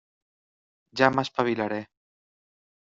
Ja 1.03 1.11
m'espavilaré. 1.19 1.81